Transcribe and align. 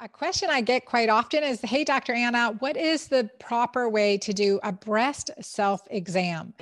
a 0.00 0.08
question 0.08 0.50
I 0.50 0.60
get 0.60 0.86
quite 0.86 1.08
often 1.08 1.42
is 1.42 1.60
Hey, 1.60 1.84
Dr. 1.84 2.12
Anna, 2.12 2.56
what 2.58 2.76
is 2.76 3.08
the 3.08 3.30
proper 3.38 3.88
way 3.88 4.18
to 4.18 4.32
do 4.32 4.60
a 4.62 4.72
breast 4.72 5.30
self 5.40 5.82
exam? 5.90 6.54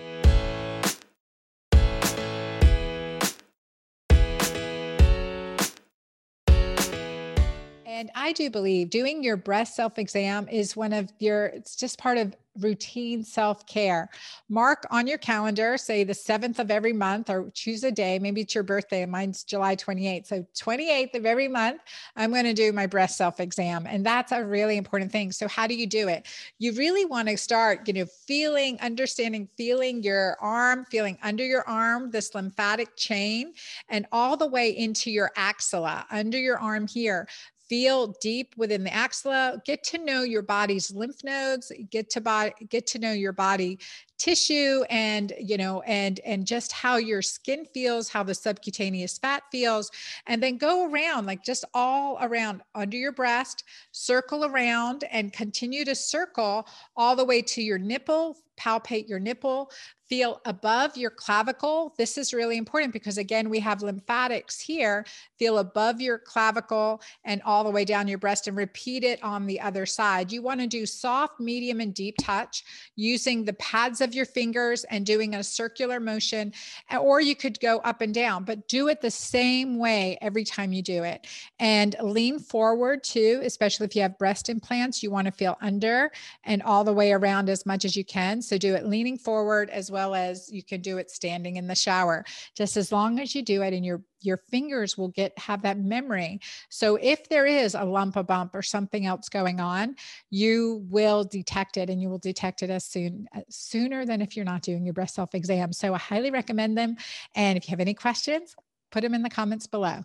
And 8.02 8.10
I 8.16 8.32
do 8.32 8.50
believe 8.50 8.90
doing 8.90 9.22
your 9.22 9.36
breast 9.36 9.76
self 9.76 9.96
exam 9.96 10.48
is 10.48 10.74
one 10.74 10.92
of 10.92 11.12
your, 11.20 11.46
it's 11.46 11.76
just 11.76 12.00
part 12.00 12.18
of 12.18 12.34
routine 12.58 13.22
self 13.22 13.64
care. 13.66 14.10
Mark 14.48 14.88
on 14.90 15.06
your 15.06 15.18
calendar, 15.18 15.76
say 15.76 16.02
the 16.02 16.12
7th 16.12 16.58
of 16.58 16.72
every 16.72 16.92
month, 16.92 17.30
or 17.30 17.48
choose 17.54 17.84
a 17.84 17.92
day. 17.92 18.18
Maybe 18.18 18.40
it's 18.40 18.56
your 18.56 18.64
birthday. 18.64 19.06
Mine's 19.06 19.44
July 19.44 19.76
28th. 19.76 20.26
So, 20.26 20.44
28th 20.56 21.14
of 21.14 21.26
every 21.26 21.46
month, 21.46 21.80
I'm 22.16 22.32
going 22.32 22.44
to 22.44 22.52
do 22.52 22.72
my 22.72 22.88
breast 22.88 23.16
self 23.16 23.38
exam. 23.38 23.86
And 23.86 24.04
that's 24.04 24.32
a 24.32 24.44
really 24.44 24.78
important 24.78 25.12
thing. 25.12 25.30
So, 25.30 25.46
how 25.46 25.68
do 25.68 25.74
you 25.76 25.86
do 25.86 26.08
it? 26.08 26.26
You 26.58 26.72
really 26.72 27.04
want 27.04 27.28
to 27.28 27.36
start, 27.36 27.86
you 27.86 27.94
know, 27.94 28.06
feeling, 28.26 28.80
understanding, 28.80 29.48
feeling 29.56 30.02
your 30.02 30.36
arm, 30.40 30.86
feeling 30.86 31.18
under 31.22 31.46
your 31.46 31.62
arm, 31.68 32.10
this 32.10 32.34
lymphatic 32.34 32.96
chain, 32.96 33.54
and 33.88 34.06
all 34.10 34.36
the 34.36 34.48
way 34.48 34.76
into 34.76 35.08
your 35.08 35.30
axilla, 35.36 36.04
under 36.10 36.38
your 36.38 36.58
arm 36.58 36.88
here 36.88 37.28
feel 37.72 38.08
deep 38.20 38.52
within 38.58 38.84
the 38.84 38.92
axilla 38.92 39.58
get 39.64 39.82
to 39.82 39.96
know 39.96 40.24
your 40.24 40.42
body's 40.42 40.90
lymph 40.90 41.24
nodes 41.24 41.72
get 41.88 42.10
to 42.10 42.20
body 42.20 42.52
get 42.68 42.86
to 42.86 42.98
know 42.98 43.12
your 43.12 43.32
body 43.32 43.78
tissue 44.22 44.84
and 44.88 45.32
you 45.36 45.56
know 45.56 45.80
and 45.80 46.20
and 46.20 46.46
just 46.46 46.70
how 46.70 46.96
your 46.96 47.20
skin 47.20 47.66
feels 47.74 48.08
how 48.08 48.22
the 48.22 48.32
subcutaneous 48.32 49.18
fat 49.18 49.42
feels 49.50 49.90
and 50.28 50.40
then 50.40 50.56
go 50.56 50.88
around 50.88 51.26
like 51.26 51.42
just 51.42 51.64
all 51.74 52.16
around 52.20 52.62
under 52.76 52.96
your 52.96 53.10
breast 53.10 53.64
circle 53.90 54.44
around 54.44 55.02
and 55.10 55.32
continue 55.32 55.84
to 55.84 55.96
circle 55.96 56.68
all 56.96 57.16
the 57.16 57.24
way 57.24 57.42
to 57.42 57.60
your 57.60 57.78
nipple 57.78 58.36
palpate 58.56 59.08
your 59.08 59.18
nipple 59.18 59.72
feel 60.12 60.42
above 60.44 60.94
your 60.94 61.10
clavicle. 61.10 61.94
This 61.96 62.18
is 62.18 62.34
really 62.34 62.58
important 62.58 62.92
because, 62.92 63.16
again, 63.16 63.48
we 63.48 63.58
have 63.60 63.80
lymphatics 63.80 64.60
here. 64.60 65.06
Feel 65.38 65.56
above 65.56 66.02
your 66.02 66.18
clavicle 66.18 67.00
and 67.24 67.40
all 67.46 67.64
the 67.64 67.70
way 67.70 67.86
down 67.86 68.06
your 68.06 68.18
breast 68.18 68.46
and 68.46 68.54
repeat 68.54 69.04
it 69.04 69.24
on 69.24 69.46
the 69.46 69.58
other 69.58 69.86
side. 69.86 70.30
You 70.30 70.42
want 70.42 70.60
to 70.60 70.66
do 70.66 70.84
soft, 70.84 71.40
medium, 71.40 71.80
and 71.80 71.94
deep 71.94 72.16
touch 72.20 72.62
using 72.94 73.42
the 73.42 73.54
pads 73.54 74.02
of 74.02 74.11
your 74.14 74.26
fingers 74.26 74.84
and 74.84 75.04
doing 75.06 75.34
a 75.34 75.44
circular 75.44 76.00
motion, 76.00 76.52
or 77.00 77.20
you 77.20 77.34
could 77.34 77.58
go 77.60 77.78
up 77.78 78.00
and 78.00 78.14
down, 78.14 78.44
but 78.44 78.68
do 78.68 78.88
it 78.88 79.00
the 79.00 79.10
same 79.10 79.78
way 79.78 80.18
every 80.20 80.44
time 80.44 80.72
you 80.72 80.82
do 80.82 81.02
it. 81.04 81.26
And 81.58 81.96
lean 82.00 82.38
forward 82.38 83.04
too, 83.04 83.40
especially 83.44 83.86
if 83.86 83.96
you 83.96 84.02
have 84.02 84.18
breast 84.18 84.48
implants. 84.48 85.02
You 85.02 85.10
want 85.10 85.26
to 85.26 85.32
feel 85.32 85.56
under 85.60 86.10
and 86.44 86.62
all 86.62 86.84
the 86.84 86.92
way 86.92 87.12
around 87.12 87.48
as 87.48 87.66
much 87.66 87.84
as 87.84 87.96
you 87.96 88.04
can. 88.04 88.42
So 88.42 88.58
do 88.58 88.74
it 88.74 88.86
leaning 88.86 89.18
forward 89.18 89.70
as 89.70 89.90
well 89.90 90.14
as 90.14 90.50
you 90.52 90.62
can 90.62 90.80
do 90.80 90.98
it 90.98 91.10
standing 91.10 91.56
in 91.56 91.66
the 91.66 91.74
shower 91.74 92.24
just 92.56 92.76
as 92.76 92.92
long 92.92 93.20
as 93.20 93.34
you 93.34 93.42
do 93.42 93.62
it 93.62 93.72
and 93.72 93.84
your 93.84 94.02
your 94.24 94.36
fingers 94.36 94.96
will 94.96 95.08
get 95.08 95.36
have 95.38 95.62
that 95.62 95.78
memory. 95.78 96.40
So 96.68 96.96
if 96.96 97.28
there 97.28 97.46
is 97.46 97.74
a 97.74 97.84
lump 97.84 98.16
a 98.16 98.22
bump 98.22 98.54
or 98.54 98.62
something 98.62 99.06
else 99.06 99.28
going 99.28 99.60
on 99.60 99.96
you 100.30 100.84
will 100.88 101.24
detect 101.24 101.76
it 101.76 101.90
and 101.90 102.00
you 102.00 102.08
will 102.08 102.18
detect 102.18 102.62
it 102.62 102.70
as 102.70 102.84
soon 102.84 103.28
uh, 103.34 103.40
sooner 103.48 104.04
than 104.04 104.20
if 104.20 104.36
you're 104.36 104.44
not 104.44 104.62
doing 104.62 104.84
your 104.84 104.94
breast 104.94 105.14
self 105.14 105.34
exam 105.34 105.72
so 105.72 105.94
i 105.94 105.98
highly 105.98 106.30
recommend 106.30 106.76
them 106.76 106.96
and 107.34 107.56
if 107.56 107.66
you 107.66 107.70
have 107.70 107.80
any 107.80 107.94
questions 107.94 108.54
put 108.90 109.02
them 109.02 109.14
in 109.14 109.22
the 109.22 109.30
comments 109.30 109.66
below 109.66 110.04